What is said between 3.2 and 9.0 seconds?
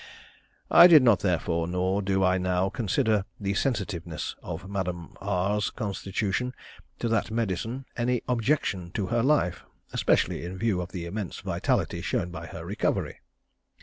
the sensitiveness of Madame R's constitution to that medicine any objection